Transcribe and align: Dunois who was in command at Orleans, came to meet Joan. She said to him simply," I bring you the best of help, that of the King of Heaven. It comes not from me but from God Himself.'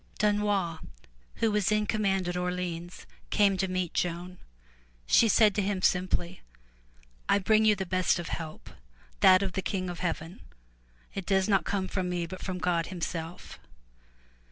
Dunois 0.17 0.79
who 1.35 1.51
was 1.51 1.71
in 1.71 1.85
command 1.85 2.27
at 2.27 2.35
Orleans, 2.35 3.05
came 3.29 3.55
to 3.57 3.67
meet 3.67 3.93
Joan. 3.93 4.39
She 5.05 5.27
said 5.29 5.53
to 5.53 5.61
him 5.61 5.83
simply," 5.83 6.41
I 7.29 7.37
bring 7.37 7.65
you 7.65 7.75
the 7.75 7.85
best 7.85 8.17
of 8.17 8.29
help, 8.29 8.71
that 9.19 9.43
of 9.43 9.51
the 9.51 9.61
King 9.61 9.91
of 9.91 9.99
Heaven. 9.99 10.39
It 11.13 11.27
comes 11.27 11.47
not 11.47 11.91
from 11.91 12.09
me 12.09 12.25
but 12.25 12.41
from 12.41 12.57
God 12.57 12.87
Himself.' 12.87 13.59